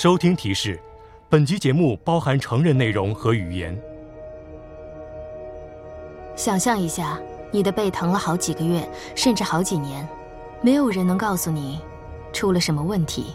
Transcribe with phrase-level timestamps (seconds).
[0.00, 0.78] 收听提示：
[1.28, 3.76] 本集节目包含成人内容和语言。
[6.36, 7.18] 想象一下，
[7.50, 10.08] 你的背疼了好几个月，甚至好几年，
[10.60, 11.80] 没有人能告诉你
[12.32, 13.34] 出了什么问题。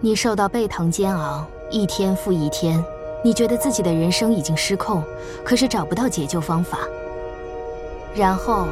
[0.00, 2.80] 你受到背疼煎熬，一天复一天，
[3.24, 5.02] 你觉得自己的人生已经失控，
[5.44, 6.78] 可是找不到解救方法。
[8.14, 8.68] 然后，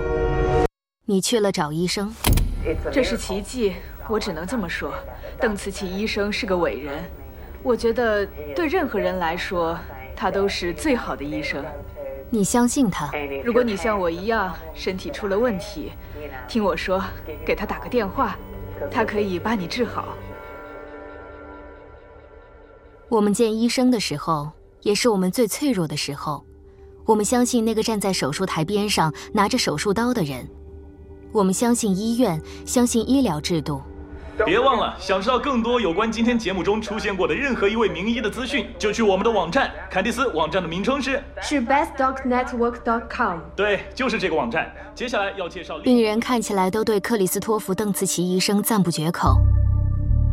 [1.05, 2.15] 你去了找医生。
[2.93, 3.75] 这是奇迹，
[4.13, 4.93] 我只能这么说。
[5.41, 7.03] 邓慈琪医生是个伟人，
[7.63, 9.79] 我觉得对任何人来说，
[10.15, 11.65] 他都是最好的医生。
[12.29, 13.11] 你相信他？
[13.43, 15.93] 如果你像我一样身体出了问题，
[16.47, 17.03] 听我说，
[17.43, 18.37] 给他打个电话，
[18.91, 20.15] 他可以把你治好。
[23.09, 24.51] 我们见医生的时候，
[24.83, 26.45] 也是我们最脆弱的时候。
[27.07, 30.47] 我们相信那个站在手术台边上拿着手术刀的人。
[31.33, 33.81] 我们相信医院，相信医疗制度。
[34.45, 40.27] 别忘了，想知道更多有关今天节目中出现过的任何一位名医的资讯，就去我们的网站坎蒂斯。
[40.29, 43.39] 网站的名称是是 bestdocnetwork.com。
[43.55, 44.73] 对，就是这个网站。
[44.95, 45.79] 接下来要介绍。
[45.79, 49.39] 病人看起来都对克里斯托弗·邓茨奇医生赞不绝口，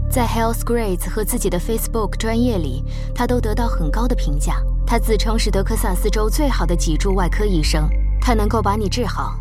[0.09, 4.55] 在 Health Grades 和自己的 Facebook 专业里，他都得到很高的评价。
[4.85, 7.87] 他自称是德克萨斯州最好的脊柱外科医生，
[8.19, 9.35] 他能够把你治好。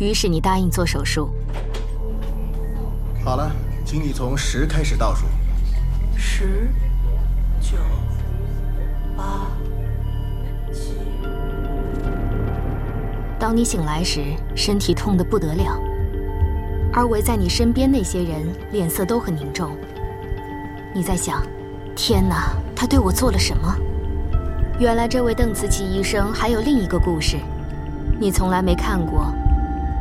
[0.00, 1.30] 于是你答应做手术。
[3.28, 3.52] 好了，
[3.84, 5.26] 请你从十开始倒数。
[6.16, 6.66] 十、
[7.60, 7.76] 九、
[9.14, 9.46] 八、
[10.72, 10.94] 七。
[13.38, 14.22] 当你醒来时，
[14.56, 15.78] 身体痛得不得了，
[16.90, 19.76] 而围在你身边那些人脸色都很凝重。
[20.94, 21.42] 你在想：
[21.94, 23.76] 天哪，他对我做了什么？
[24.80, 27.36] 原来这位邓慈琪医生还有另一个故事，
[28.18, 29.30] 你从来没看过，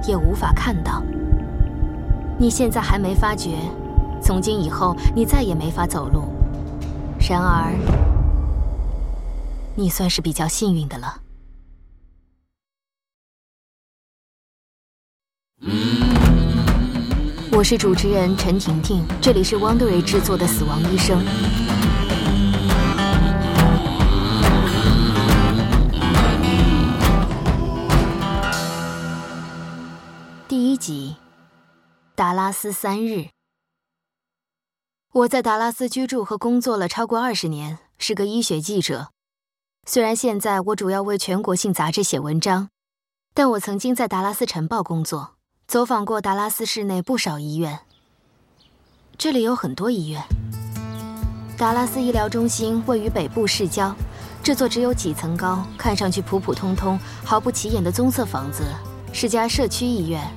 [0.07, 1.03] 也无法看到。
[2.39, 3.57] 你现在还没发觉，
[4.21, 6.31] 从今以后你再也没法走路。
[7.27, 7.73] 然而，
[9.75, 11.21] 你算是比较幸运的了。
[17.51, 21.19] 我是主持人陈婷婷，这里是 Wondery 制作的《死亡医生》。
[30.47, 31.15] 第一集，
[32.17, 33.27] 达拉斯三日。
[35.13, 39.11] 我在达拉斯居住和工作了超过二十年，是个医学记者。
[39.85, 42.69] 虽然现在我主要为全国性杂志写文章，
[43.35, 45.35] 但我曾经在达拉斯晨报工作，
[45.67, 47.81] 走访过达拉斯市内不少医院。
[49.15, 50.23] 这里有很多医院。
[51.55, 53.95] 达拉斯医疗中心位于北部市郊，
[54.41, 58.63] 这座只有几层高、看上去普普通通、毫不起眼的棕色房子。
[59.13, 60.27] 是家社区医院，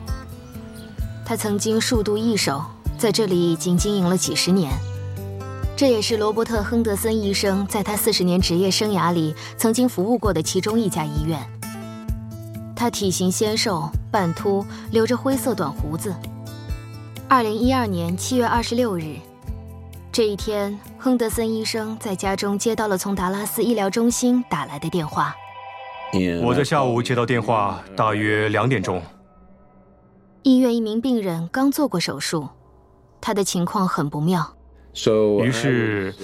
[1.30, 2.60] 他曾经数度易手，
[2.98, 4.68] 在这里已经经营了几十年。
[5.76, 11.38] 这也是罗伯特·亨德森医生在他四十年职业生涯里曾经服务过的其中一家医院。
[12.74, 16.12] 他体型纤瘦，半秃，留着灰色短胡子。
[17.28, 19.14] 二零一二年七月二十六日，
[20.10, 25.32] 这一天，亨德森医生在家中接到了从达拉斯医疗中心打来的电话。
[26.42, 29.00] 我在下午接到电话，大约两点钟。
[30.42, 32.48] 医院一名病人刚做过手术，
[33.20, 34.56] 他的情况很不妙。
[35.44, 36.14] 于是，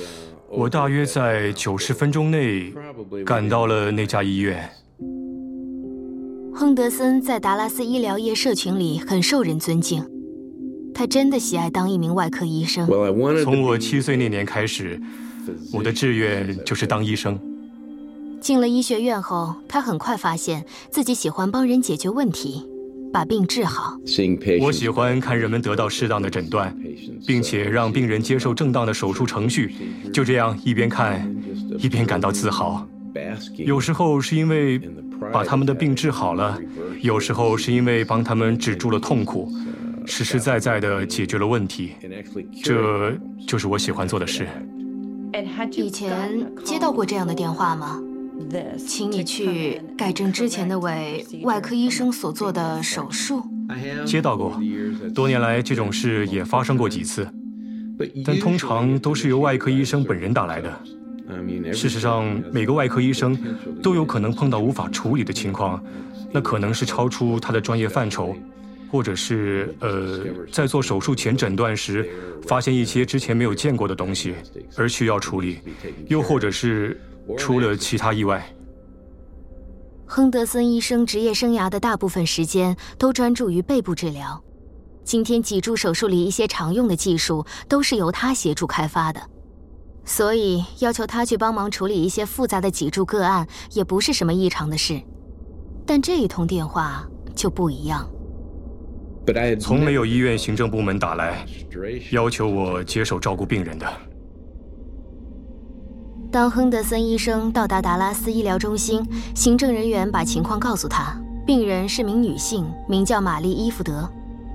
[0.49, 2.72] 我大约在九十分钟内
[3.27, 4.71] 赶到了那家医院。
[6.54, 10.03] 亨德森在达拉斯医疗业社群里很受人尊敬，
[10.94, 12.87] 他真的喜爱当一名外科医生。
[13.44, 14.98] 从我七岁那年开始，
[15.75, 17.38] 我的志愿就是当医生。
[18.41, 22.66] 进了医学院后，他很快发现自己喜欢帮人解决问题，
[23.16, 23.97] 把病治好。
[24.60, 26.77] 我喜欢看人们得到适当的诊断，
[27.27, 29.75] 并且让病人接受正当的手术程序。
[30.12, 31.34] 就这样一边看，
[31.78, 32.87] 一边感到自豪。
[33.56, 34.78] 有时候是因为
[35.32, 36.60] 把他们的病治好了，
[37.00, 39.50] 有时候是因为帮他们止住了痛苦，
[40.04, 41.92] 实实在在的解决了问题。
[42.62, 43.16] 这
[43.47, 44.47] 就是我喜欢做的事。
[45.74, 47.98] 以前接到过这样的电话吗？
[48.78, 53.43] 请你去改正之前那位外科医生所做的手术。
[54.07, 54.60] 接到过，
[55.15, 57.28] 多年来这种事也发生过几次，
[58.25, 60.72] 但通常都是由外科医生本人打来的。
[61.72, 63.37] 事实上，每个外科医生
[63.83, 65.83] 都有可能碰到无法处理的情况，
[66.33, 68.37] 那可能是超出他的专业范畴，
[68.89, 70.21] 或者是呃，
[70.53, 72.09] 在做手术前诊断时
[72.47, 74.34] 发现一些之前没有见过的东西
[74.77, 75.59] 而需要处理，
[76.07, 77.01] 又或者是。
[77.36, 78.46] 出了其他意外，
[80.06, 84.42] 亨德森医生职业生涯的大部分时间都专注于背部治疗。
[85.02, 89.20] 今天脊柱手术里一些常用的技术都是由他协助开发的，
[90.04, 95.00] 所以要求他去帮忙处理一些复杂的脊柱个案也不是什么异常的事。
[95.84, 98.08] 但这一通电话就不一样，
[99.60, 101.46] 从没有医院行政部门打来，
[102.10, 103.86] 要求我接手照顾病人的。
[106.36, 109.03] 当亨德森医生到达达拉斯医疗中心，
[109.34, 114.06] 行政人员把情况告诉他，病人是名女性，名叫玛丽伊福德。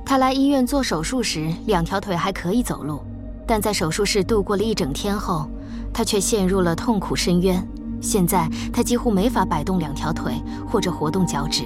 [0.05, 3.01] 她来医院做手术时，两条腿还可以走路，
[3.47, 5.49] 但在手术室度过了一整天后，
[5.91, 7.67] 她却陷入了痛苦深渊。
[7.99, 10.35] 现在她几乎没法摆动两条腿
[10.69, 11.63] 或者活动脚趾。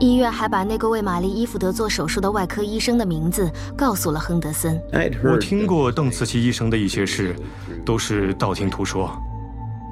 [0.00, 4.82] 医院还把那个为玛丽伊福德做手术的外科医生的名字告诉了亨德森。
[5.22, 7.36] 我听过邓茨奇医生的一些事，
[7.84, 9.08] 都是道听途说。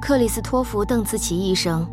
[0.01, 1.87] 克里斯托弗·邓茨奇医生，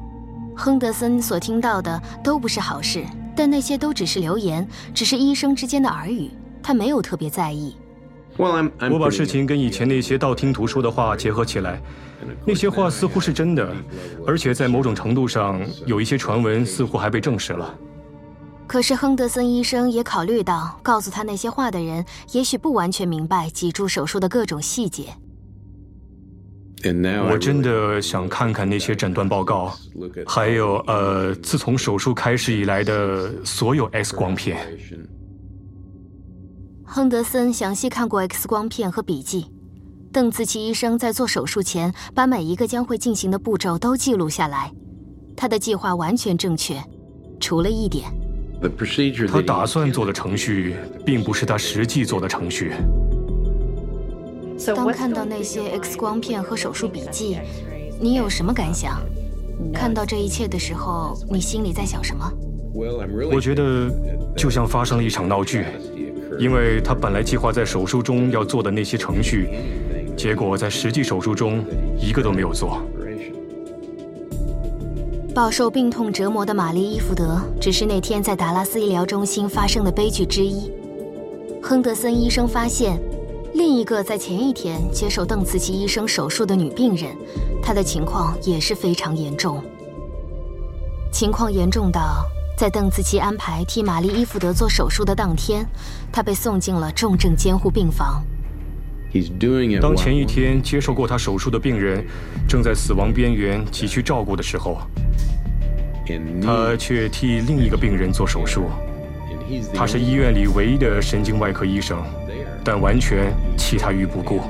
[0.56, 3.04] 亨德森所听到的都不是好事，
[3.36, 6.30] 但那些都只是流言，只是医生之间的耳语，
[6.62, 7.76] 他没有特别在意。
[8.38, 11.78] 我把事情跟以前那些道听途说的话结合起来，
[12.46, 13.70] 那些话似乎是真的，
[14.26, 17.74] 而且在某种程度上，有一些传闻似乎还被证实了。
[18.66, 22.02] 可是亨德森医生也考虑到，告诉他那些话的人
[22.32, 25.08] 也许不完全明白脊柱手术的各种细节。
[27.28, 29.74] 我真的想看看那些诊断报告，
[30.26, 34.58] 还有呃，自从手术开始以来的所有 X 光片。
[36.84, 39.46] 亨德森详细看过 X 光片和笔记。
[40.10, 44.72] 邓紫棋医生在做手术前把每一个将会进行的步骤都记录下来，
[45.36, 46.82] 他的计划完全正确，
[47.38, 48.10] 除了一点，
[49.30, 52.72] 他打算做的程序并不是他实际做的程序。
[54.66, 57.38] 当看到那些 X 光片和手术笔记，
[58.00, 59.00] 你有什么感想？
[59.72, 62.30] 看到这一切的时候，你心里在想什么？
[63.32, 63.90] 我觉得
[64.36, 65.64] 就像发生了一场闹剧，
[66.38, 69.48] 因为他本来计划在手术中要做的那些程序，
[70.16, 71.64] 结果在实际手术中
[72.00, 72.80] 一个都没有做。
[75.34, 80.70] 饱受病痛折磨的玛丽伊福德，只是那天在达拉斯医疗中心发生的悲剧之一。
[81.62, 83.00] 亨德森医生发现。
[83.54, 87.16] 另一个在前一天接受邓慈琪医生手术的女病人，
[87.62, 89.62] 她的情况也是非常严重。
[91.10, 92.24] 情况严重到，
[92.56, 95.66] 在邓慈琪安排替玛丽伊福德做手术的当天，
[96.12, 98.22] 她被送进了重症监护病房。
[99.80, 102.04] 当前一天接受过他手术的病人
[102.46, 104.76] 正在死亡边缘急需照顾的时候，
[106.42, 108.64] 他却替另一个病人做手术。
[109.72, 112.04] 他是医院里唯一的神经外科医生。
[112.70, 114.40] 但完全弃他于不顾。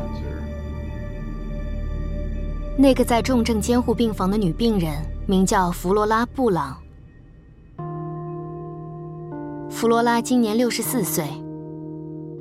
[2.76, 4.92] 那个在重症监护病房的女病人
[5.24, 6.76] 名叫弗罗拉·布朗。
[9.70, 11.28] 弗罗拉今年六十四岁，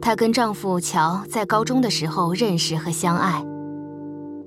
[0.02, 3.46] 她跟丈夫乔在高中的时候认识和相爱。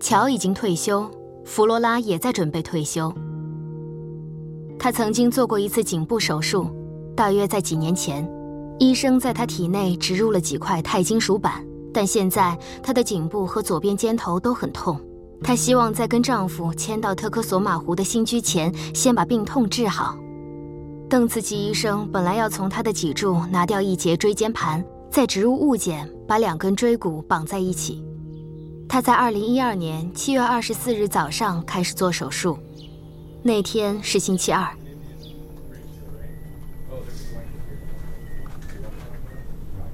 [0.01, 1.09] 乔已经退休，
[1.45, 3.15] 弗罗拉也在准备退休。
[4.81, 6.69] 她曾经做过一次颈部手术，
[7.15, 8.29] 大约在几年前。
[8.81, 11.63] 医生在她体内植入了几块钛金属板，
[11.93, 14.99] 但现在她的颈部和左边肩头都很痛。
[15.43, 20.17] 她希望在跟丈夫迁到特科索马湖的新居前，先把病痛治好。
[21.11, 28.03] 邓茨基医生本来要从她的脊柱拿掉一节椎间盘，再植入物件，把两根椎骨绑在一起。
[28.89, 32.59] 他在二零一二年七月二十四日早上开始做手术，
[33.43, 34.67] 那天是星期二。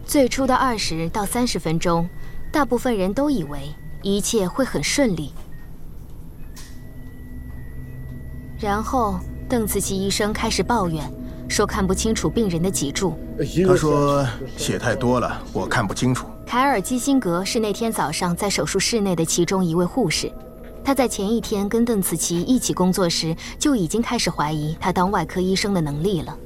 [0.07, 2.09] 最初的二十到三十分钟，
[2.53, 5.33] 大部分人都以为一切会很顺利。
[8.61, 11.05] 然后，邓慈琪医生开始抱怨，
[11.49, 13.19] 说看不清楚病人的脊柱。
[13.67, 14.25] 他说
[14.57, 16.25] 血太多了，我看不清楚。
[16.47, 20.31] 凯尔基辛格是那天早上在手术室内的其中一位护士，
[20.85, 26.39] 他在前一天跟邓慈琪一起工作时就已经开始怀疑他当外科医生的能力了。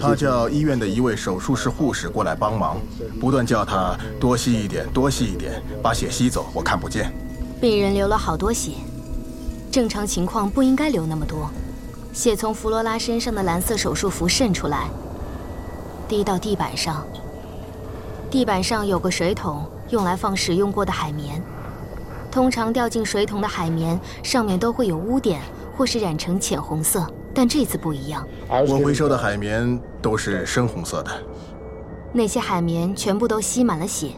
[0.00, 2.78] 他叫医院的一位手术室护士过来帮忙，
[3.20, 6.46] 不断叫他多吸一点，多吸一点，把血吸走。
[6.52, 7.12] 我看不见。
[7.60, 8.72] 病人流了好多血，
[9.70, 11.50] 正常情况不应该流那么多。
[12.12, 14.88] 血从弗罗拉身上的蓝色手术服渗出来，
[16.08, 17.04] 滴到地板上。
[18.30, 21.42] 地板上有个水桶，用来放使用过的海绵。
[22.30, 25.40] 通常掉进水桶的海绵上面都会有污点，
[25.76, 27.06] 或是染成浅红色。
[27.34, 31.10] 但这次不一样，我回收的海绵都是深红色的。
[32.12, 34.12] 那些海绵全部都吸满了血。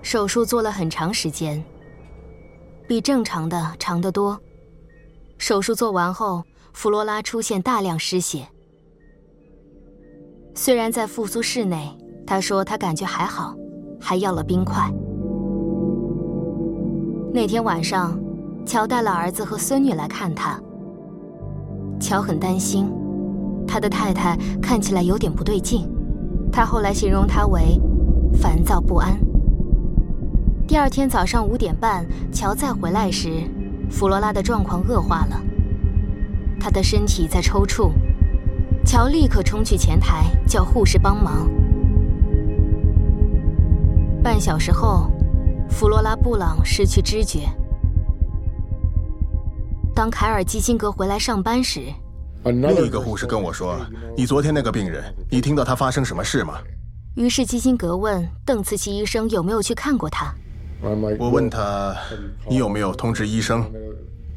[0.00, 1.62] 手术做了很长时间，
[2.88, 4.40] 比正常的长得多。
[5.36, 6.42] 手术做完后，
[6.72, 8.48] 弗罗拉出现大量失血。
[10.54, 11.94] 虽然在复苏室内，
[12.26, 13.54] 他说他感觉还好，
[14.00, 14.90] 还要了冰块。
[17.34, 18.18] 那天晚上，
[18.64, 20.60] 乔带了儿子和孙女来看他。
[22.00, 22.90] 乔很担心，
[23.66, 25.88] 他的太太看起来有点不对劲。
[26.50, 27.80] 他后来形容他为
[28.34, 29.18] 烦躁不安。
[30.66, 33.42] 第二天早上五点半，乔再回来时，
[33.90, 35.40] 弗罗拉的状况恶化了，
[36.58, 37.92] 她的身体在抽搐。
[38.84, 41.48] 乔立刻冲去前台叫护士帮忙。
[44.22, 45.10] 半小时后，
[45.68, 47.48] 弗罗拉·布朗失去知觉。
[49.94, 51.80] 当凯尔基辛格回来上班时，
[52.44, 53.78] 另一个护士跟我说
[54.16, 56.54] ：“你昨天那个病人，你听到他发生什么事吗？”
[57.14, 60.34] 于是基辛格问邓茨奇医生有没有去看过他。
[61.18, 61.94] 我问他
[62.48, 63.64] ：“你有没有通知医生？”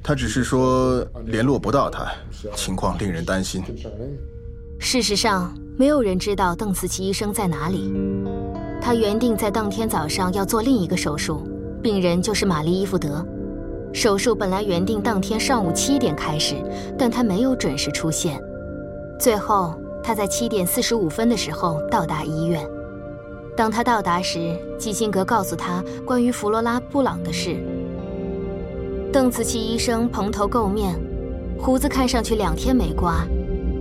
[0.03, 2.11] 他只是说联络不到他，
[2.53, 3.63] 情况令人担心。
[4.77, 7.91] 事实上，没有人知道邓茨奇医生在哪里。
[8.81, 11.47] 他原定在当天早上要做另一个手术，
[11.81, 13.25] 病人就是玛丽伊夫德。
[13.95, 16.55] 手术本来原定当天上午七点开始，
[16.97, 18.37] 但他没有准时出现。
[19.17, 19.73] 最后，
[20.03, 22.61] 他在七点四十五分的时候到达医院。
[23.55, 27.55] 当他到达时，基辛格告诉他关于弗罗拉·布朗的事。
[29.13, 30.93] 邓紫棋医生蓬头垢面，
[31.57, 33.25] 胡子看上去两天没刮，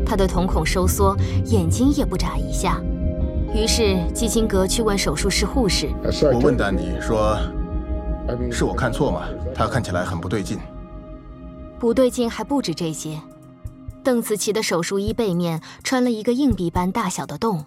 [0.06, 1.16] 他的瞳孔收缩，
[1.46, 2.80] 眼睛也不眨一下。
[3.52, 5.88] 于是基辛格去问手术室护士
[6.32, 7.36] ：“我问丹尼说，
[8.50, 9.22] 是我看错吗？
[9.54, 10.58] 他看起来很不对劲。”
[11.78, 13.20] 不对劲还不止这些，
[14.02, 17.64] 邓紫棋的手术衣背面穿了一个硬币般大小的洞，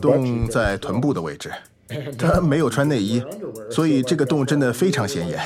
[0.00, 1.50] 洞在臀部的位置。
[2.18, 3.22] 他没有穿内衣，
[3.70, 5.40] 所以这个洞真的非常显眼，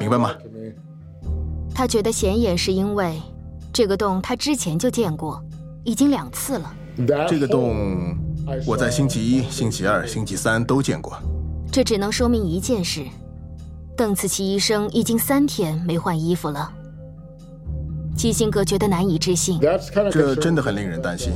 [0.00, 0.32] 明白吗？
[1.74, 3.20] 他觉得显眼是因为
[3.72, 5.42] 这个洞他之前就见过，
[5.84, 6.74] 已经两次了。
[7.28, 8.16] 这个洞
[8.66, 11.16] 我在星期一、星期二、星期三都见过。
[11.70, 13.04] 这只能说明一件事：
[13.96, 16.72] 邓紫棋医生已经三天没换衣服了。
[18.16, 19.60] 基辛格觉得难以置信，
[20.10, 21.32] 这真的很令人担心。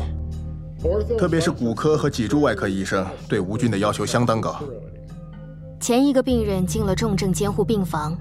[1.18, 4.60] 特别是骨科和脊柱外科医生对吴军的要求相当高。
[5.80, 8.16] 前一个病人进了重症监护病房，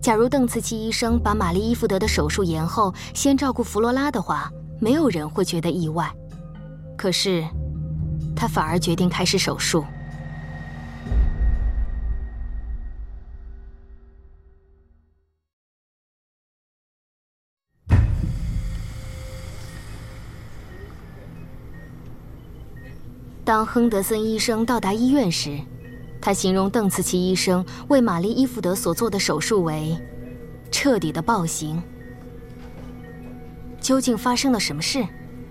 [0.00, 6.10] 假如邓茨奇医生把玛丽伊福德的手术延后，先照顾弗罗拉的话，没有人会觉得意外。
[6.96, 7.44] 可是，
[8.34, 9.84] 他反而决定开始手术。
[23.48, 25.58] 当亨德森医生到达医院时，
[26.20, 29.96] 他形容邓茨奇医生为玛丽伊夫德所做的手术为
[30.70, 31.82] 彻底的暴行。
[33.80, 35.02] 究竟发生了什么事？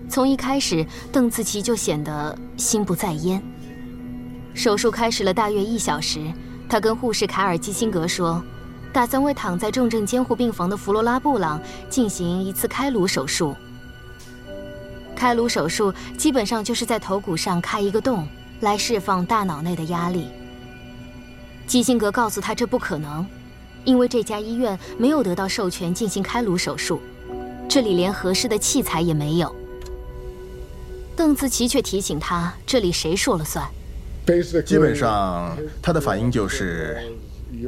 [0.08, 3.42] 从一开始，邓茨奇就显得心不在焉。
[4.54, 6.20] 手术开始了大约一小时，
[6.68, 8.40] 他跟护士凯尔基辛格说，
[8.92, 13.56] 打算为躺在重症监护病房的弗罗拉布朗进行一次开颅手术。
[15.18, 18.24] 开颅手术基本上就是在头骨上开一个洞，
[18.60, 20.28] 来释放大脑内的压力。
[21.66, 23.26] 基辛格告诉他这不可能，
[23.84, 27.00] 因为这家医院没有得到授权进行开颅手术，
[27.68, 29.52] 这里连合适的器材也没有。
[31.16, 33.68] 邓紫棋却提醒他，这里谁说了算？
[34.64, 36.96] 基本上，他的反应就是：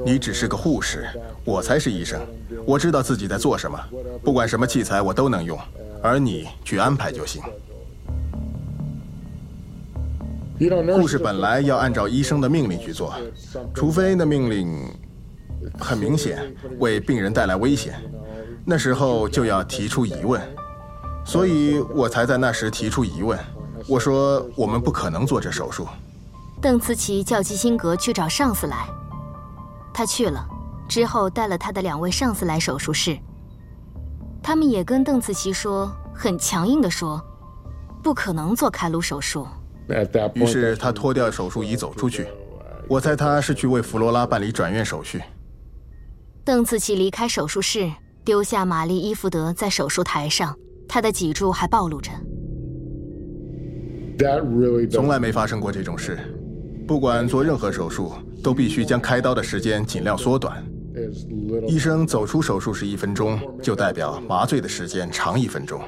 [0.06, 1.04] 你只是个护士，
[1.44, 2.20] 我才是医生，
[2.64, 3.76] 我知道自己在做什么，
[4.22, 5.58] 不管什么器材我都能用。
[6.02, 7.42] 而你去安排就行。
[10.94, 13.14] 护士本来要按照医生的命令去做，
[13.74, 14.88] 除非那命令
[15.78, 17.94] 很明显为病人带来危险，
[18.64, 20.40] 那时候就要提出疑问。
[21.24, 23.38] 所以我才在那时提出疑问。
[23.88, 25.86] 我说我们不可能做这手术。
[26.60, 28.86] 邓慈琪叫基辛格去找上司来，
[29.94, 30.46] 他去了，
[30.86, 33.18] 之后带了他的两位上司来手术室。
[34.42, 37.22] 他们也跟邓紫棋说，很强硬的说，
[38.02, 39.46] 不可能做开颅手术。
[40.34, 42.26] 于是他脱掉手术衣走出去。
[42.88, 45.22] 我猜他是去为弗罗拉办理转院手续。
[46.44, 47.90] 邓紫棋离开手术室，
[48.24, 50.56] 丢下玛丽伊福德在手术台上，
[50.88, 52.10] 她的脊柱还暴露着。
[54.90, 56.18] 从来没发生过这种事。
[56.86, 60.60] 不管做任何手术，都必须将开刀的时间尽量缩短。
[61.68, 65.80] 医生走出手术室一分钟，就代表麻醉的时间长一分钟。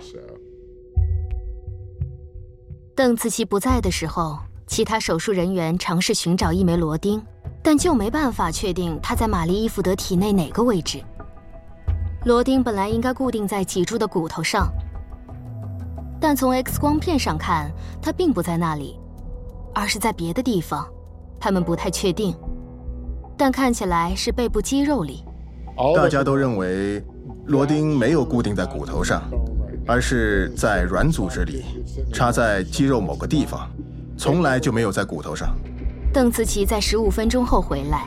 [2.94, 7.22] 邓紫棋不在的时候，其他手术人员尝试寻找一枚螺钉，
[7.62, 11.02] 但就没办法确定它在玛丽伊福德体内哪个位置。
[12.24, 14.70] 螺钉本来应该固定在脊柱的骨头上，
[16.20, 19.00] 但从 X 光片上看，它并不在那里，
[19.74, 20.86] 而是在别的地方。
[21.40, 22.36] 他们不太确定，
[23.42, 25.24] 但看起来是背部肌肉里。
[25.96, 27.02] 大家都认为
[27.46, 29.20] 螺钉没有固定在骨头上，
[29.84, 31.64] 而是在软组织里，
[32.12, 33.68] 插在肌肉某个地方，
[34.16, 35.56] 从来就没有在骨头上。
[36.12, 38.06] 邓慈琪在十五分钟后回来，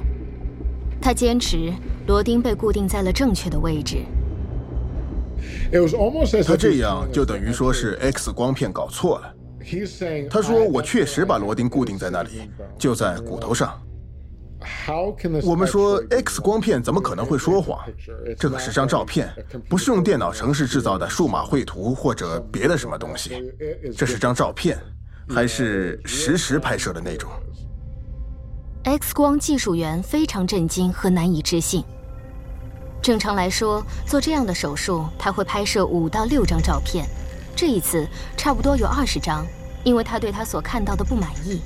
[1.01, 1.73] 他坚持
[2.07, 4.05] 螺钉被固定在了正确的位置。
[6.47, 9.35] 他这样就等于说是 X 光片搞错了。
[10.29, 12.49] 他说：“我确实把螺钉固定在那里，
[12.79, 13.77] 就在骨头上。”
[15.43, 17.79] 我们说 X 光片怎么可能会说谎？
[18.39, 19.31] 这可是张照片，
[19.69, 23.53] 不是用电脑程式制造的数码绘图或者别的什么东西。
[23.95, 24.79] 这是张照片，
[25.29, 27.29] 还是实时拍摄的那种
[28.85, 31.83] ？X 光技术员非常震惊和难以置信。
[33.01, 37.05] 正常来说，做这样的手术，他会拍摄五到六张照片，
[37.55, 39.45] 这一次差不多有二十张，
[39.83, 41.61] 因为他对他所看到的不满意。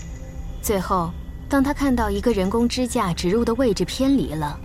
[0.62, 1.12] 最后。
[1.50, 4.56] 当他看到一个人工支架植入的位置偏离了，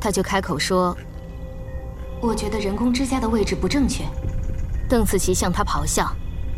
[0.00, 0.96] 他就开口说
[2.22, 4.04] ：“我觉得人工支架的位置不正确。”
[4.88, 6.06] 邓紫棋向他咆哮：“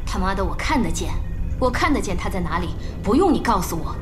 [0.05, 1.15] 他妈的，我看得见，
[1.59, 3.97] 我看得见他在哪里，不用你告诉我。”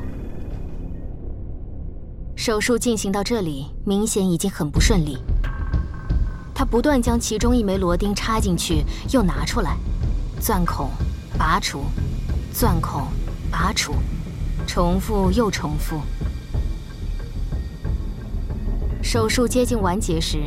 [2.35, 5.17] 手术进行到这里，明显已经很不顺利。
[6.53, 9.77] 他不断将其中一枚螺钉插进去，又拿出来，
[10.41, 10.89] 钻孔，
[11.37, 11.85] 拔除，
[12.51, 13.03] 钻孔，
[13.49, 13.93] 拔除。
[14.67, 16.01] 重复又重复。
[19.01, 20.39] 手术接近完结时，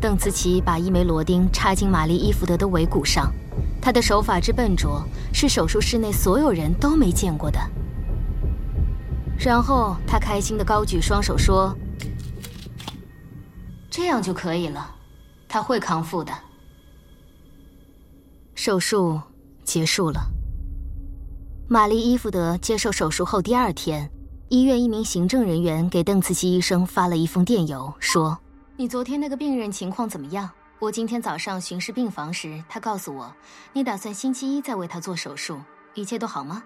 [0.00, 3.32] 邓慈琪把一枚螺钉插进玛丽伊福德的尾骨上。
[3.80, 7.60] 他的手法之笨拙，是手术室内所有人都没见过的。
[9.38, 11.76] 然后他开心地高举双手说
[13.90, 14.94] ：“这样就可以了，
[15.46, 16.32] 他会康复的。”
[18.54, 19.20] 手术
[19.64, 20.30] 结束了。
[21.66, 24.10] 玛丽伊福德接受手术后第二天，
[24.50, 28.38] 医院一名行政人员给邓慈琪医生发了一封电邮，说
[28.76, 30.50] ：“你昨天那个病人情况怎么样？
[30.78, 33.34] 我今天早上巡视病房时，他告诉我，
[33.72, 35.58] 你打算星期一再为他做手术，
[35.94, 36.62] 一切都好吗？”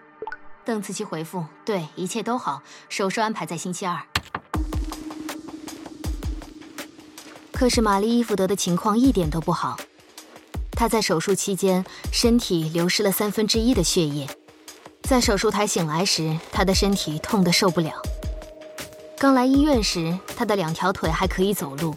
[0.67, 4.03] 邓慈琪回复：“对，一切都好，手术安排在星期二。”
[7.53, 9.77] 可是玛丽伊福德的情况一点都不好，
[10.73, 14.29] 他在手术期间身体流失了三分之一的血液。
[15.09, 17.95] 在手术台醒来时，他的身体痛得受不了。
[19.17, 21.95] 刚来医院时，他的两条腿还可以走路，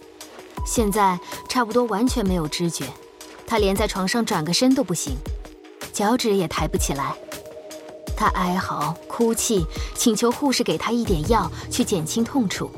[0.65, 1.19] 现在
[1.49, 2.85] 差不多完全没有知觉。
[3.45, 5.17] 他连在床上转个身都不行，
[5.91, 7.13] 脚趾也抬不起来。
[8.15, 12.71] 他哀嚎、哭泣，请求护士给他一点药去减轻痛楚。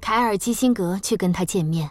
[0.00, 1.90] 凯尔基辛格去跟他见面。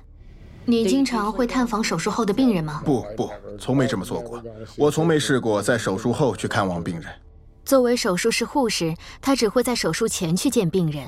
[0.65, 2.81] 你经常会探访手术后的病人吗？
[2.83, 4.41] 不不，从没这么做过。
[4.77, 7.05] 我从没试过在手术后去看望病人。
[7.63, 11.07] 作为手术室护士，他只会在手术前去见病人。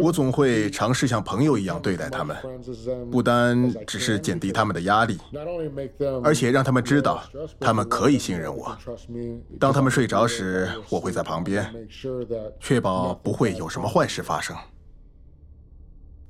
[0.00, 2.36] 我总会尝试像朋友一样对待他们，
[3.10, 5.18] 不单只是减低他们的压力，
[6.22, 7.20] 而且让他们知道
[7.58, 8.76] 他们可以信任我。
[9.58, 11.68] 当他们睡着时，我会在旁边，
[12.60, 14.54] 确保不会有什么坏事发生。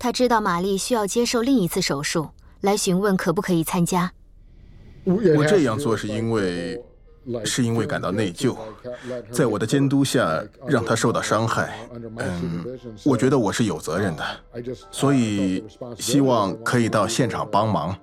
[0.00, 2.30] 他知道玛丽需要接受另一次手术，
[2.62, 4.10] 来询问可不可以参加。
[5.04, 6.82] 我这样做是因为，
[7.44, 8.56] 是因为感到内疚，
[9.30, 11.78] 在我的监督下让他受到伤害。
[12.16, 12.64] 嗯，
[13.04, 14.24] 我觉得我是有责任的，
[14.90, 15.62] 所以
[15.98, 17.94] 希望可以到现场帮忙，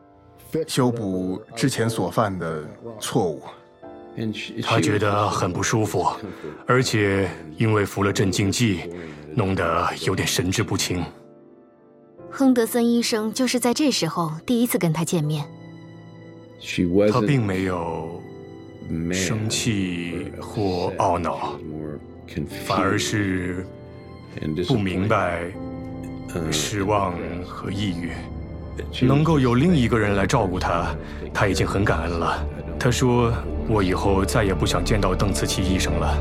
[0.67, 2.63] 修补之前所犯的
[2.99, 3.41] 错误。
[4.61, 6.05] 他觉得很不舒服，
[6.67, 8.81] 而且因为服了镇静剂，
[9.33, 11.03] 弄得有点神志不清。
[12.31, 15.45] 亨德森医生就是在这时候第一次跟他见面。
[17.11, 18.21] 他并没有
[19.11, 21.57] 生气或懊恼，
[22.65, 23.65] 反而是
[24.67, 25.51] 不明白、
[26.51, 27.13] 失望
[27.45, 28.11] 和抑郁。
[29.01, 30.95] 能够有另一个人来照顾他，
[31.33, 32.45] 他已经很感恩了。
[32.79, 33.33] 他说
[33.67, 36.17] ：“我以后再也不想见到邓慈琪医生了。”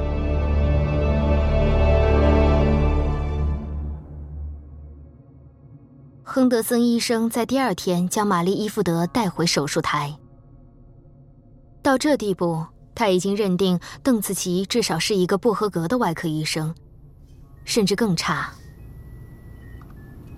[6.37, 10.15] 亨德森医生在第二天将玛丽伊福德带回手术台。
[11.83, 12.63] 到这地步，
[12.95, 16.75] 他已经认定邓紫棋至少是一个不合格的外科医生，
[17.65, 18.53] 甚至更差。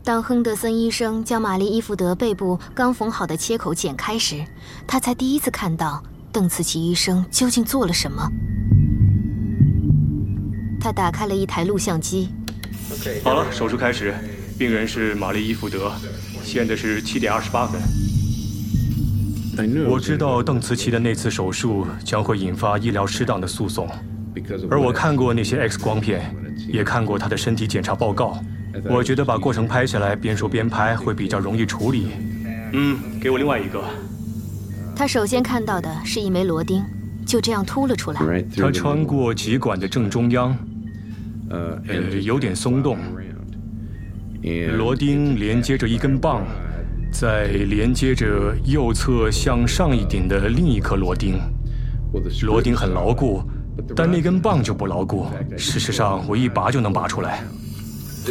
[0.05, 4.45] 当亨德森医生将玛丽伊福德背部刚缝好的切口剪开时，
[4.87, 8.23] 他才第一次看到邓紫棋医生究竟做了什么。
[10.81, 12.29] 他打开了一台录像机。
[13.25, 14.15] 好了，手术开始。
[14.59, 15.93] 病人是玛丽伊福德，
[16.43, 17.81] 现在是七点二十八分。
[19.89, 23.89] 我知道邓慈琪的那次手术将会引发医疗失当的诉讼，
[24.69, 26.35] 而我看过那些 X 光片，
[26.67, 28.37] 也看过他的身体检查报告。
[28.91, 32.09] 我觉得把过程拍下来，边说边拍会比较容易处理。
[32.73, 33.85] 嗯，给我另外一个。
[34.97, 36.85] 他首先看到的是一枚螺钉，
[37.25, 38.43] 就这样凸了出来。
[38.57, 40.57] 他穿过脊管的正中央，
[41.49, 41.81] 呃，
[42.21, 42.99] 有点松动。
[44.77, 46.47] 螺钉连接着一根棒，
[47.13, 51.41] 再连接着右侧向上一点的另一颗螺钉。
[52.43, 53.43] 螺钉很牢固，
[53.97, 55.27] 但那根棒就不牢固。
[55.57, 57.43] 事实上，我一拔就能拔出来。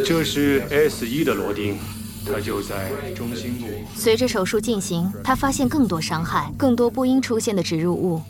[0.06, 1.76] 这是 S 一的螺钉，
[2.26, 3.67] 它就在中心部。
[3.93, 8.22] 随着手术进行，他发现更多伤害，更多不应出现的植入物。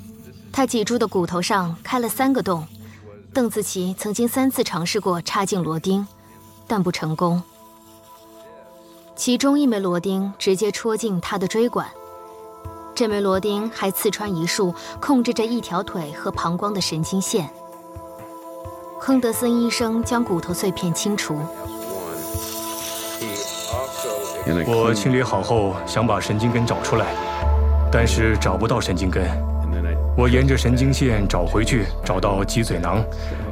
[0.51, 2.65] 他脊柱的骨头上开了三个洞。
[3.33, 6.05] 邓紫棋曾经三次尝试过插进螺钉，
[6.67, 7.41] 但不成功。
[9.17, 11.87] 其中一枚螺钉直接戳进他的椎管，
[12.93, 17.49] 这枚螺钉还刺穿一束控制着一条腿和膀胱的神经线。
[18.99, 21.35] 亨德森医生将骨头碎片清除。
[24.67, 27.07] 我清理好后，想把神经根找出来，
[27.91, 29.27] 但是找不到神经根。
[30.15, 33.03] 我沿着神经线找回去，找到脊髓囊，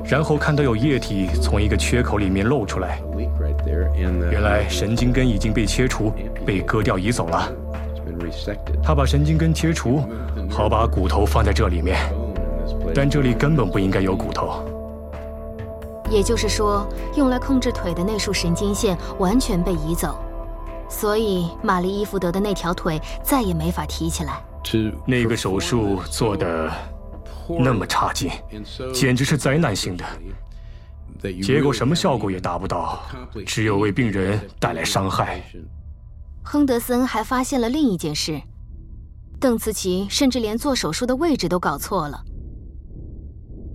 [0.04, 3.02] 然后看到有液体从一个缺口里面漏出来。
[3.68, 6.12] 原来神经根已经被切除，
[6.46, 7.52] 被割掉移走了。
[8.84, 10.04] 他把神经根切除，
[10.50, 11.98] 好把骨头放在这里面，
[12.94, 14.64] 但这里根本不应该有骨头。
[16.10, 20.16] 也就是说，用来控制腿的那束神经线完全被移走，
[20.88, 24.40] 所以玛丽伊福德的那条腿再也没法提起来。
[25.06, 26.72] 那个手术做的
[27.60, 28.32] 那么差劲，
[28.94, 30.06] 简直是灾难性的，
[31.42, 33.04] 结果什么效果也达不到，
[33.46, 35.42] 只有为病人带来伤害。
[36.44, 38.42] 亨德森还发现了另一件事：
[39.40, 42.24] 邓慈琪甚至连做手术的位置都搞错了，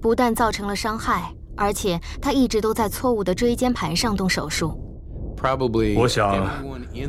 [0.01, 1.33] 不但造成了伤害。
[1.57, 4.81] 而且他一直都在错误的椎间盘上动手术。
[5.95, 6.49] 我想，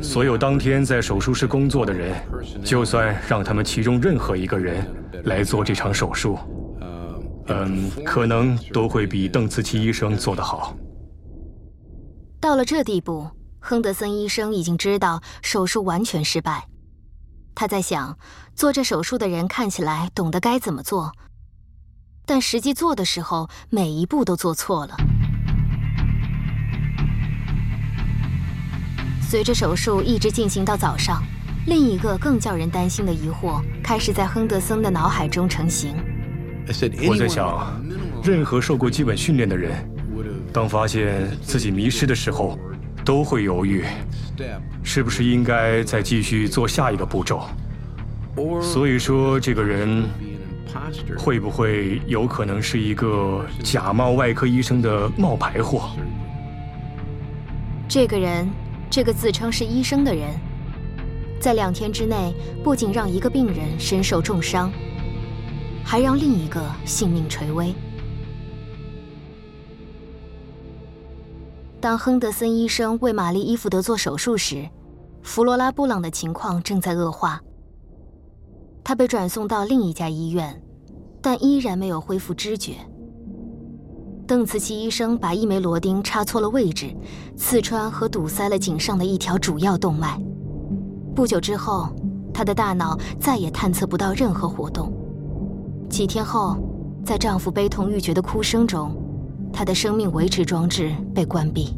[0.02, 2.14] 所有当天在手术室工作的人，
[2.62, 4.86] 就算让他们其中任何一个人
[5.24, 6.38] 来做这场手术，
[7.46, 10.76] 嗯，可能都会比邓慈琪医生做得好。
[12.40, 13.28] 到了这地步，
[13.60, 16.66] 亨德森医生已经知道手术完全失败。
[17.54, 18.16] 他在想，
[18.54, 21.12] 做这手术的人看起来懂得该怎么做。
[22.24, 24.96] 但实际做的时候，每一步都做错了。
[29.20, 31.22] 随着手术一直进行到早上，
[31.66, 35.94] 另一个更叫人担心的疑惑开始在亨德森的脑海中成型。
[37.08, 37.82] 我在想，
[38.22, 39.72] 任何受过基本训练的人，
[40.52, 42.58] 当发现自己迷失的时候，
[43.04, 43.84] 都会犹豫，
[44.82, 47.42] 是不是应该再继续做下一个步骤。
[48.60, 50.04] 所以说，这个人。
[51.18, 55.90] 会不会有可能是一个假冒外科医生的冒牌货？
[57.86, 58.48] 这个人，
[58.88, 60.30] 这个自称是医生的人，
[61.38, 64.72] 在两天之内不仅让一个病人身受重伤，
[65.84, 67.74] 还让另一个性命垂危。
[71.80, 74.68] 当亨德森医生为玛丽伊福德做手术时，
[75.22, 77.42] 弗罗拉布朗的情况正在恶化。
[78.84, 80.62] 他被转送到另一家医院，
[81.20, 82.74] 但依然没有恢复知觉。
[84.26, 86.96] 邓慈琪医生把一枚螺钉插错了位置，
[87.36, 90.20] 刺穿和堵塞了颈上的一条主要动脉。
[91.14, 91.92] 不久之后，
[92.32, 94.92] 她的大脑再也探测不到任何活动。
[95.92, 96.56] 几天后，
[97.04, 98.96] 在丈夫悲痛欲绝的哭声中，
[99.52, 101.76] 她的生命维持装置被关闭。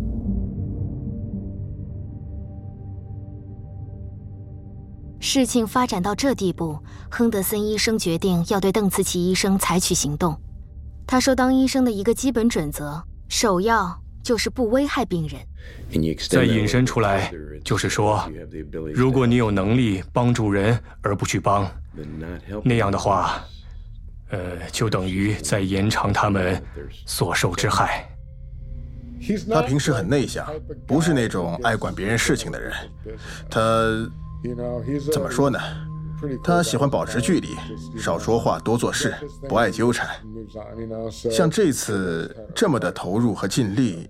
[5.18, 6.79] 事情发展到这地步，
[7.11, 10.38] 亨德森医生决定要对邓慈奇医生采取行动。
[11.05, 15.40] 他说：“当医生的一个基本准则，首要就是不危害病人。
[16.29, 17.33] 再 引申出来，
[17.64, 18.22] 就是说，
[18.94, 21.68] 如果你有能力帮助人而不去帮，
[22.62, 23.42] 那样的话，
[24.35, 26.62] 呃，就等于在延长他们
[27.07, 28.09] 所受之害。”
[29.51, 30.47] 他平时很内向，
[30.87, 32.73] 不是那种爱管别人事情的人。
[33.49, 33.61] 他。
[35.11, 35.59] 怎么说呢？
[36.42, 37.57] 他喜欢保持距离，
[37.99, 39.14] 少说话，多做事，
[39.49, 40.07] 不爱纠缠。
[41.09, 44.07] 像这次这么的投入和尽力，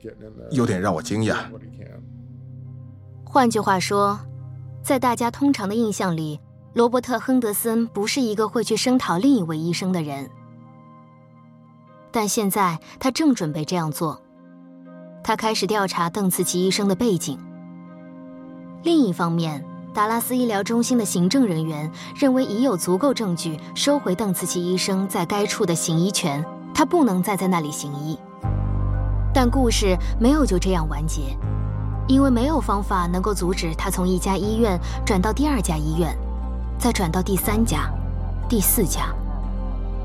[0.51, 1.37] 有点让我惊讶。
[3.25, 4.19] 换句话说，
[4.83, 6.41] 在大家通常的印象里，
[6.75, 10.29] 罗伯特·亨德森不是一个会去声讨另一位医生的人。
[12.11, 14.21] 但现在他正准备这样做。
[15.23, 17.39] 他开始调查邓慈琪医生的背景。
[18.83, 19.65] 另一方面。
[19.95, 28.19] 达拉斯医疗中心的行政人员认为已有足够证据收回邓慈奇医生在该处的行医权，他不能再在那里行医。
[29.33, 31.39] 但故事没有就这样完结，
[32.09, 36.13] 因为没有方法能够阻止他从一家医院转到第二家医院，
[36.79, 37.91] 再转到第三家、
[38.49, 39.09] 第四家。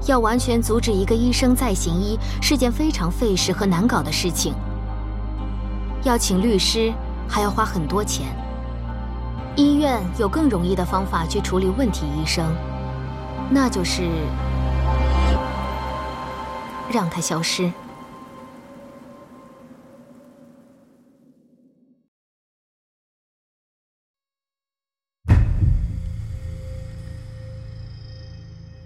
[0.08, 4.54] 要完全阻止一个医生再行医是件非常费时和难搞的事情，
[6.04, 6.94] 要请律师，
[7.28, 8.28] 还要花很多钱。
[9.58, 12.46] 医院有更容易的方法去处理问题医生，
[13.50, 14.10] 那就是
[16.90, 17.70] 让他消失。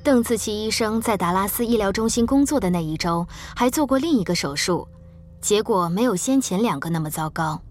[0.03, 4.85] 邓次奇医生在达拉斯医疗中心工作的那一周，还做过另一个手术，
[5.39, 7.61] 结果没有先前两个那么糟糕。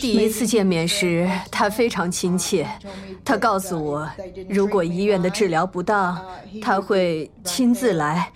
[0.00, 2.66] 第一次见面时，他非常亲切，
[3.22, 4.10] 他告诉我，
[4.48, 6.22] 如果医院的治疗不当，
[6.62, 8.32] 他会亲自来，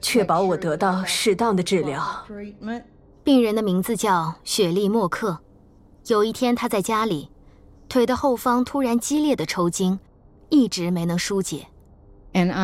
[0.00, 2.00] 确保我得到适当的治疗。
[3.24, 5.40] 病人的名字叫雪莉·默克。
[6.06, 7.30] 有一天，他在家里，
[7.88, 9.98] 腿的后方突然激烈的抽筋，
[10.48, 11.66] 一直没能疏解。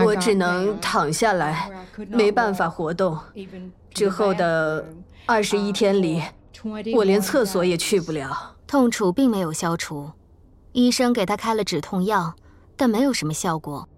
[0.05, 1.71] 我只能躺下来，
[2.09, 3.19] 没办法活动。
[3.95, 4.85] 之后的
[5.27, 6.23] 二十一天里，
[6.95, 8.57] 我连厕所也去不了。
[8.67, 10.11] 痛楚并没有消除，
[10.73, 12.35] 医生给他开了止痛药，
[12.77, 13.89] 但没有什么效果。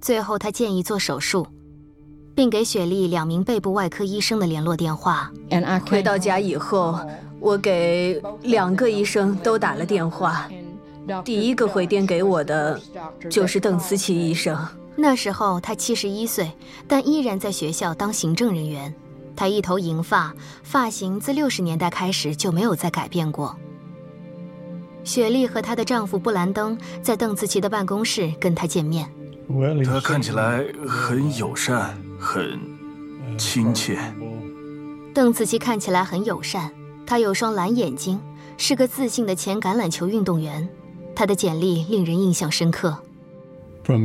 [0.00, 1.46] 最后，他建议做手术，
[2.34, 5.30] 并给雪莉两名背部外科医生的联络电话。
[5.88, 6.98] 回到家以后，
[7.40, 10.48] 我给两个医生都打了电话。
[11.24, 12.80] 第一个回电给我的
[13.30, 14.56] 就是邓思琪医生。
[14.96, 16.50] 那时候他七十一岁，
[16.88, 18.92] 但依然在学校当行政人员。
[19.36, 23.54] 他一头银发，发型自六十年代开始就没有再改变过。
[25.04, 29.06] 雪莉和她的丈夫布兰登在邓思琪的办公室跟她见面。
[29.84, 32.58] 他看起来很友善，很
[33.38, 33.98] 亲切。
[35.14, 36.72] 邓紫棋看起来很友善，
[37.06, 38.18] 她有双蓝眼睛，
[38.56, 40.66] 是个自信的前橄榄球运动员。
[41.16, 42.96] 他的简历令人印象深刻。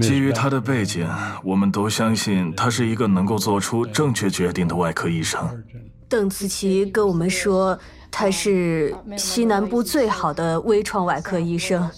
[0.02, 1.08] 基于他的背景，
[1.44, 5.64] 我们都相信他是一个能够做出正确决定的外科医生。
[6.08, 7.78] 邓紫棋跟我们说，
[8.10, 11.90] 他是西南部最好的微创外科医生，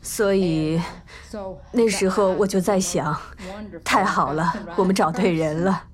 [0.00, 0.80] 所以
[1.72, 3.16] 那时候我就在想，
[3.84, 5.84] 太好了，我们找对人了。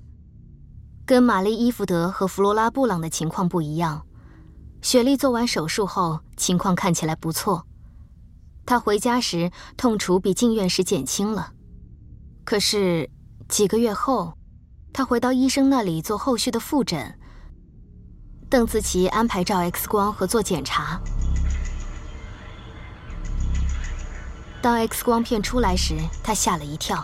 [1.05, 4.03] 跟玛丽伊福德和弗罗拉布朗的情况不一样，
[4.83, 7.65] 雪莉做完手术后情况看起来不错。
[8.69, 11.53] 他回家时痛楚比进院时减轻了，
[12.45, 13.09] 可是
[13.47, 14.37] 几个月后，
[14.93, 17.17] 他回到医生那里做后续的复诊。
[18.47, 21.01] 邓紫棋安排照 X 光和做检查。
[24.61, 27.03] 当 X 光片出来时，他吓了一跳。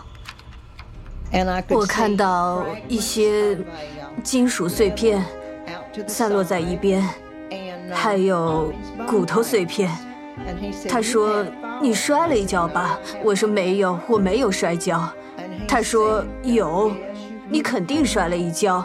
[1.70, 3.58] 我看到一些
[4.22, 5.26] 金属碎片
[6.06, 7.04] 散落在一边，
[7.92, 8.72] 还有
[9.08, 10.05] 骨头碎片。
[10.88, 11.44] 他说
[11.80, 15.08] ：“你摔了一跤吧？”我说：“没有，我没有摔跤。”
[15.66, 16.92] 他说：“有，
[17.48, 18.84] 你肯定摔了一跤。”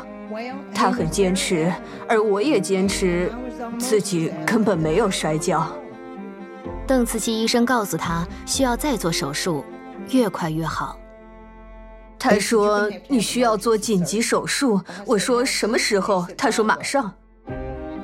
[0.74, 1.72] 他很坚持，
[2.08, 3.32] 而我也坚持
[3.78, 5.68] 自己根本没有摔跤。
[6.88, 9.64] 邓慈琪医生告诉他需要再做手术，
[10.10, 10.98] 越快越好。
[12.18, 17.14] 他说：“你需要做紧急手术。”我说：“什么时候？”他说：“马上。”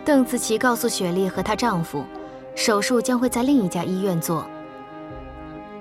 [0.03, 2.03] 邓慈琪告诉雪莉和她丈夫。
[2.57, 4.43] 手术将会在另一家医院做。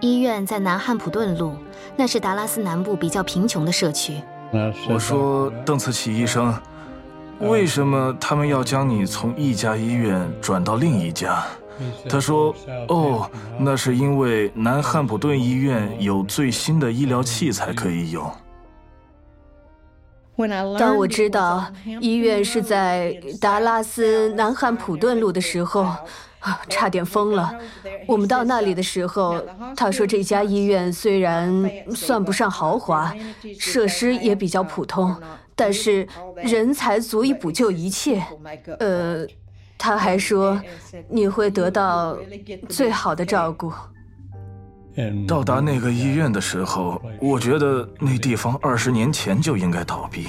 [0.01, 1.57] 医院在南汉普顿路，
[1.97, 4.21] 那是达拉斯南部比较贫穷的社区。
[4.87, 6.55] 我说邓慈奇医生，
[7.41, 11.43] 为什么他们要将你从一家医院转到另一家？
[12.11, 12.55] 他说
[12.89, 18.31] ：“哦，那是因为南汉普顿医院有最新的医疗器材可以用。”
[20.79, 21.65] 当我知道
[22.01, 25.91] 医院是在达拉斯南汉普顿路的时候。
[26.69, 27.55] 差点疯了！
[28.07, 29.43] 我们到那里的时候，
[29.77, 33.15] 他说这家医院虽然算不上豪华，
[33.59, 35.15] 设施也比较普通，
[35.55, 36.07] 但是
[36.37, 38.23] 人才足以补救一切。
[38.79, 39.27] 呃，
[39.77, 40.61] 他还说
[41.09, 42.17] 你会得到
[42.69, 43.73] 最好的照顾。
[45.29, 50.27] 到达那个医院的时候，我觉得那地方二十年前就应该倒闭。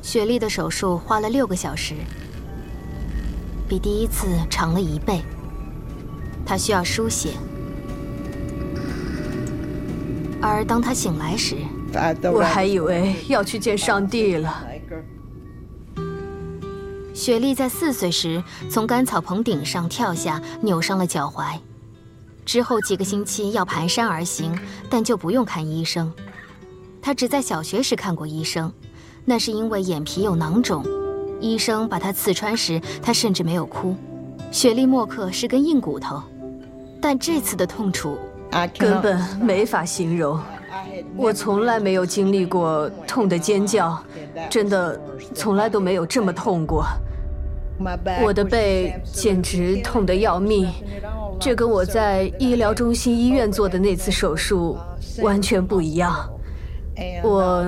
[0.00, 1.94] 雪莉的手术花了六个小时。
[3.68, 5.22] 比第一次长了一倍。
[6.46, 7.30] 他需要输血，
[10.42, 11.56] 而当他醒来时，
[12.32, 14.62] 我还以为要去见上帝了。
[17.14, 21.58] 雪莉在四岁时从干草棚顶上跳下，扭伤了脚踝。
[22.44, 24.54] 之后几个星期要蹒跚而行，
[24.90, 26.12] 但就不用看医生。
[27.00, 28.70] 她只在小学时看过医生，
[29.24, 30.84] 那是因为眼皮有囊肿。
[31.40, 33.94] 医生把他刺穿时，他甚至没有哭。
[34.50, 36.22] 雪莉·默克是根硬骨头，
[37.00, 38.16] 但这次的痛楚
[38.78, 40.38] 根本没法形容。
[41.16, 44.00] 我从来没有经历过痛的尖叫，
[44.48, 45.00] 真的
[45.34, 46.84] 从来都没有这么痛过。
[48.22, 50.68] 我的背简直痛得要命，
[51.40, 54.78] 这跟我在医疗中心医院做的那次手术
[55.20, 56.30] 完全不一样。
[57.24, 57.64] 我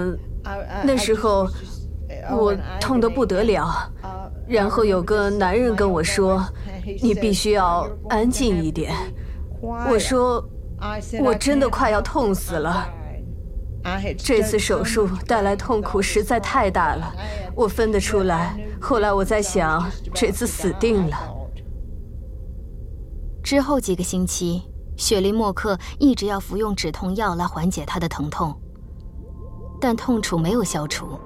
[0.85, 1.49] 那时候
[2.31, 3.90] 我痛得不得了，
[4.47, 6.45] 然后有个男人跟我说
[7.03, 8.95] ：“你必须要安静一点。”
[9.61, 10.45] 我说
[11.23, 12.88] ：“我真的快要痛死了。”
[14.19, 17.14] 这次手术带来痛苦实在太大了，
[17.55, 18.57] 我分得出来。
[18.81, 21.16] 后来我在想，这次死定了。
[23.45, 24.62] 之后几个星期，
[24.97, 28.53] 雪莉·默克一直要服用止痛药来缓解她的疼痛，
[29.81, 31.19] 但痛楚没有消除。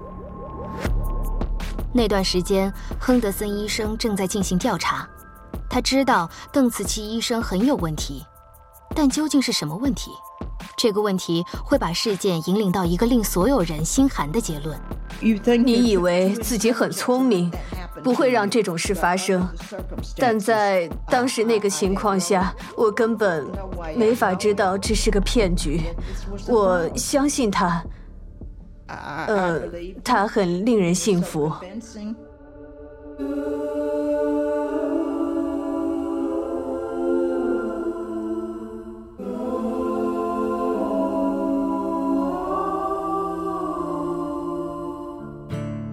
[1.92, 5.08] 那段时间，亨德森医生正在进行调查，
[5.68, 8.24] 他知道邓慈奇医生很有问题，
[8.94, 10.10] 但究竟是什么问题？
[10.76, 14.78] 这个问题会把事件引领到一个令所有人心寒的结论。
[15.64, 17.50] 你以为自己很聪明，
[18.02, 19.46] 不会让这种事发生，
[20.16, 23.46] 但在当时那个情况下，我根本
[23.96, 25.82] 没法知道这是个骗局。
[26.46, 27.82] 我相信他，
[29.28, 29.60] 呃，
[30.02, 31.52] 他很令人信服。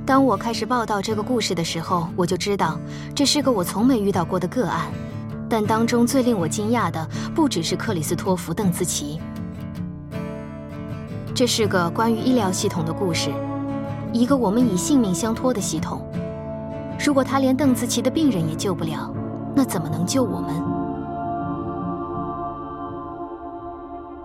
[0.05, 2.79] 当我开始报道这个故事的时候，我就知道
[3.13, 4.87] 这是个我从没遇到过的个案。
[5.49, 9.19] 但当中最令我惊讶的，不只是克里斯托弗·邓茨奇。
[11.37, 13.31] 这是个关于医疗系统的故事，
[14.11, 16.01] 一个我们以性命相托的系统。
[16.99, 19.13] 如果他连邓紫棋的病人也救不了，
[19.53, 20.55] 那怎么能救我们？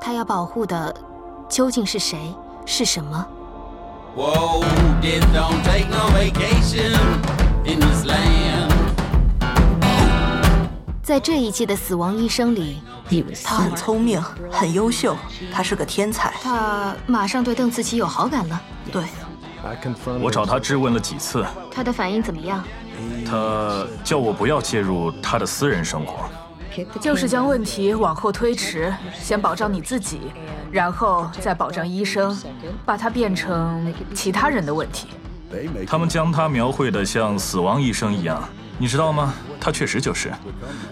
[0.00, 0.96] 他要保护的
[1.50, 2.34] 究竟是谁？
[2.64, 3.26] 是什么？
[11.02, 12.80] 在这一季的死亡医生里，
[13.44, 15.16] 他很聪明，很优秀，
[15.52, 16.32] 他是个天才。
[16.42, 18.62] 他马上对邓紫棋有好感了。
[18.90, 19.04] 对，
[20.20, 21.44] 我找他质问了几次。
[21.70, 22.64] 他的反应怎么样？
[23.26, 26.28] 他叫我不要介入他的私人生活。
[27.00, 30.22] 就是将问题往后推迟，先保障你自己，
[30.70, 32.34] 然后再保障医生，
[32.86, 35.08] 把它变成其他人的问题。
[35.86, 38.42] 他们将他描绘的像死亡医生一样，
[38.78, 39.34] 你知道吗？
[39.60, 40.32] 他确实就是，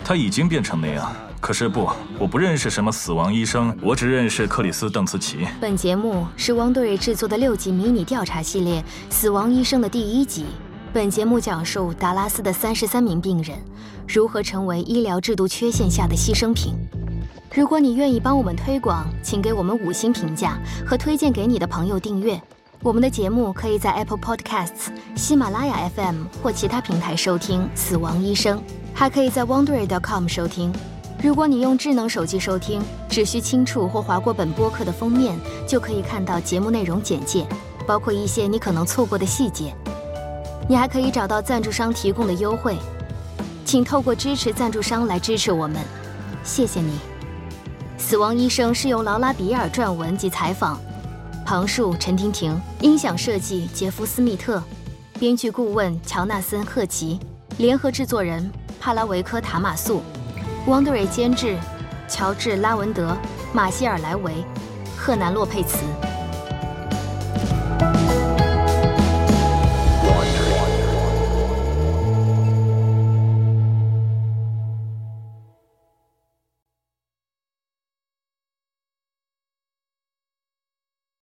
[0.05, 1.11] 他已经变成那样。
[1.41, 5.39] 可是不，我不认识什么死亡医生，我只认识克里斯·邓茨奇。
[5.59, 10.45] 本节目是汪队制作的六集迷你调查系列《死亡医生》的第一集。
[10.93, 13.57] 本节目讲述达拉斯的三十三名病人
[14.07, 16.75] 如何成为医疗制度缺陷下的牺牲品。
[17.55, 22.41] 如果你愿意帮我们推广，请给我们五星评价和推荐给你的朋友订阅。
[22.83, 28.59] 我们的节目可以在 Apple Podcasts、喜马拉雅 FM 或其他平台收听《死亡医生》，
[28.93, 30.73] 还可以在 Wondery.com 收听。
[31.23, 37.47] 如果你用智能手机收听，只需轻触或划过本播客的封面，就可以看到节目内容简介，
[37.87, 39.75] 包括一些你可能错过的细节。
[40.67, 42.79] 你还可以找到赞助商提供的优惠，
[43.67, 45.83] 请透过支持赞助商来支持我们，
[46.43, 46.99] 谢谢你。
[47.99, 50.81] 死亡医生是由劳拉·比尔撰文及采访，
[51.45, 54.63] 旁述陈婷婷，音响设计杰夫·斯密特，
[55.19, 57.21] 编剧顾问乔纳森·赫奇，
[57.59, 60.01] 联合制作人帕拉维科·塔马素
[60.71, 61.59] ，Wondery 监制
[62.09, 63.17] 乔治·拉文德，
[63.53, 64.33] 马歇尔·莱维，
[64.97, 65.79] 赫南·洛佩茨。